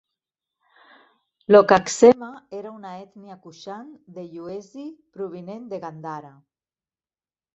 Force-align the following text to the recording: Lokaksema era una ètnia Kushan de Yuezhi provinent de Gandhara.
Lokaksema 1.55 2.29
era 2.61 2.71
una 2.79 2.93
ètnia 3.03 3.37
Kushan 3.43 3.85
de 4.15 4.25
Yuezhi 4.37 4.85
provinent 5.17 5.63
de 5.75 5.81
Gandhara. 5.87 6.33